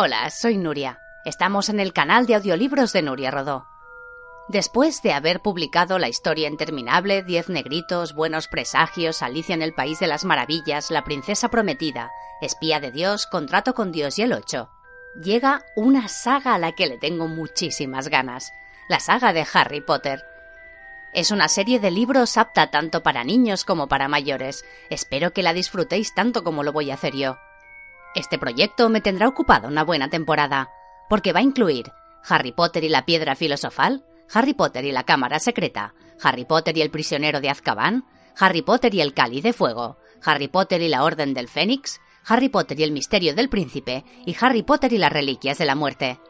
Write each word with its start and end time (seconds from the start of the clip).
Hola, 0.00 0.30
soy 0.30 0.56
Nuria. 0.58 1.00
Estamos 1.24 1.68
en 1.68 1.80
el 1.80 1.92
canal 1.92 2.26
de 2.26 2.36
audiolibros 2.36 2.92
de 2.92 3.02
Nuria 3.02 3.32
Rodó. 3.32 3.66
Después 4.46 5.02
de 5.02 5.12
haber 5.12 5.40
publicado 5.40 5.98
la 5.98 6.08
historia 6.08 6.46
interminable, 6.46 7.24
Diez 7.24 7.48
Negritos, 7.48 8.14
Buenos 8.14 8.46
Presagios, 8.46 9.22
Alicia 9.22 9.56
en 9.56 9.62
el 9.62 9.74
País 9.74 9.98
de 9.98 10.06
las 10.06 10.24
Maravillas, 10.24 10.92
La 10.92 11.02
Princesa 11.02 11.48
Prometida, 11.48 12.12
Espía 12.40 12.78
de 12.78 12.92
Dios, 12.92 13.26
Contrato 13.26 13.74
con 13.74 13.90
Dios 13.90 14.20
y 14.20 14.22
el 14.22 14.34
Ocho, 14.34 14.70
llega 15.20 15.64
una 15.74 16.06
saga 16.06 16.54
a 16.54 16.58
la 16.58 16.76
que 16.76 16.86
le 16.86 16.98
tengo 16.98 17.26
muchísimas 17.26 18.06
ganas, 18.06 18.52
la 18.88 19.00
saga 19.00 19.32
de 19.32 19.44
Harry 19.52 19.80
Potter. 19.80 20.24
Es 21.12 21.32
una 21.32 21.48
serie 21.48 21.80
de 21.80 21.90
libros 21.90 22.36
apta 22.36 22.70
tanto 22.70 23.02
para 23.02 23.24
niños 23.24 23.64
como 23.64 23.88
para 23.88 24.06
mayores. 24.06 24.64
Espero 24.90 25.32
que 25.32 25.42
la 25.42 25.54
disfrutéis 25.54 26.14
tanto 26.14 26.44
como 26.44 26.62
lo 26.62 26.72
voy 26.72 26.92
a 26.92 26.94
hacer 26.94 27.16
yo. 27.16 27.36
Este 28.14 28.38
proyecto 28.38 28.88
me 28.88 29.00
tendrá 29.00 29.28
ocupado 29.28 29.68
una 29.68 29.84
buena 29.84 30.08
temporada, 30.08 30.70
porque 31.08 31.32
va 31.32 31.40
a 31.40 31.44
incluir 31.44 31.92
Harry 32.28 32.52
Potter 32.52 32.84
y 32.84 32.88
la 32.88 33.04
Piedra 33.04 33.36
Filosofal, 33.36 34.04
Harry 34.32 34.54
Potter 34.54 34.84
y 34.84 34.92
la 34.92 35.04
Cámara 35.04 35.38
Secreta, 35.38 35.94
Harry 36.22 36.44
Potter 36.44 36.76
y 36.76 36.82
el 36.82 36.90
Prisionero 36.90 37.40
de 37.40 37.50
Azkaban, 37.50 38.04
Harry 38.38 38.62
Potter 38.62 38.94
y 38.94 39.00
el 39.00 39.14
Cáliz 39.14 39.42
de 39.42 39.52
Fuego, 39.52 39.98
Harry 40.24 40.48
Potter 40.48 40.82
y 40.82 40.88
la 40.88 41.04
Orden 41.04 41.34
del 41.34 41.48
Fénix, 41.48 42.00
Harry 42.26 42.48
Potter 42.48 42.78
y 42.78 42.82
el 42.82 42.92
Misterio 42.92 43.34
del 43.34 43.48
Príncipe 43.48 44.04
y 44.26 44.36
Harry 44.40 44.62
Potter 44.62 44.92
y 44.92 44.98
las 44.98 45.12
Reliquias 45.12 45.58
de 45.58 45.64
la 45.64 45.74
Muerte. 45.74 46.20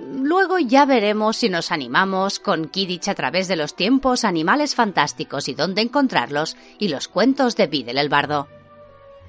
Luego 0.00 0.58
ya 0.58 0.84
veremos 0.84 1.38
si 1.38 1.48
nos 1.48 1.72
animamos 1.72 2.38
con 2.38 2.68
Kidditch 2.68 3.08
a 3.08 3.14
través 3.14 3.48
de 3.48 3.56
los 3.56 3.74
tiempos, 3.74 4.24
animales 4.24 4.74
fantásticos 4.74 5.48
y 5.48 5.54
dónde 5.54 5.82
encontrarlos 5.82 6.56
y 6.78 6.88
los 6.88 7.08
cuentos 7.08 7.56
de 7.56 7.66
Videl 7.66 7.98
el 7.98 8.08
Bardo. 8.08 8.48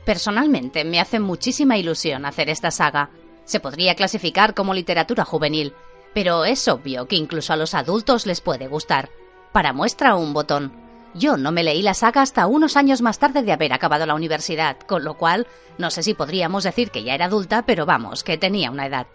Personalmente 0.10 0.86
me 0.86 1.00
hace 1.00 1.20
muchísima 1.20 1.78
ilusión 1.78 2.26
hacer 2.26 2.50
esta 2.50 2.72
saga. 2.72 3.12
Se 3.46 3.60
podría 3.60 3.94
clasificar 3.94 4.56
como 4.56 4.74
literatura 4.74 5.24
juvenil, 5.24 5.76
pero 6.16 6.46
es 6.46 6.68
obvio 6.68 7.08
que 7.08 7.16
incluso 7.16 7.54
a 7.54 7.56
los 7.56 7.76
adultos 7.76 8.26
les 8.26 8.42
puede 8.42 8.68
gustar. 8.68 9.12
Para 9.52 9.72
muestra 9.72 10.16
un 10.16 10.34
botón. 10.34 10.74
Yo 11.14 11.38
no 11.38 11.52
me 11.52 11.62
leí 11.62 11.84
la 11.84 11.94
saga 11.94 12.24
hasta 12.24 12.48
unos 12.48 12.76
años 12.76 13.04
más 13.04 13.20
tarde 13.20 13.44
de 13.44 13.52
haber 13.52 13.72
acabado 13.72 14.08
la 14.08 14.16
universidad, 14.16 14.80
con 14.80 15.04
lo 15.04 15.16
cual 15.16 15.46
no 15.78 15.92
sé 15.92 16.02
si 16.02 16.16
podríamos 16.16 16.64
decir 16.64 16.90
que 16.90 17.04
ya 17.04 17.14
era 17.14 17.26
adulta, 17.26 17.62
pero 17.68 17.86
vamos, 17.86 18.24
que 18.24 18.40
tenía 18.40 18.72
una 18.72 18.88
edad. 18.88 19.06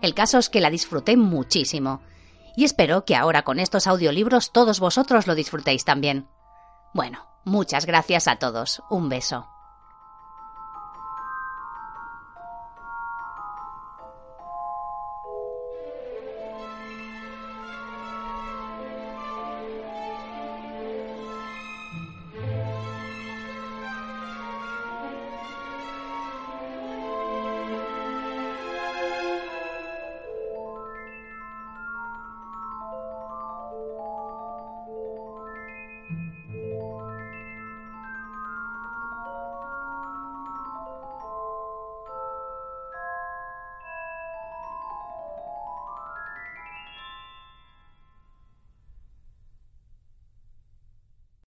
El 0.00 0.14
caso 0.14 0.38
es 0.38 0.48
que 0.48 0.62
la 0.62 0.70
disfruté 0.70 1.18
muchísimo. 1.18 2.00
Y 2.56 2.64
espero 2.64 3.04
que 3.04 3.14
ahora 3.14 3.42
con 3.42 3.60
estos 3.60 3.86
audiolibros 3.86 4.52
todos 4.52 4.80
vosotros 4.80 5.26
lo 5.26 5.34
disfrutéis 5.34 5.84
también. 5.84 6.28
Bueno, 6.94 7.26
muchas 7.44 7.84
gracias 7.84 8.26
a 8.26 8.36
todos. 8.36 8.80
Un 8.88 9.10
beso. 9.10 9.46